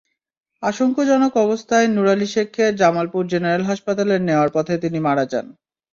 [0.63, 5.45] আশঙ্কাজনক অবস্থায় নুরালী শেখকে জামালপুর জেনারেল হাসপাতালে নেওয়ার পথে তিনি মারা যান।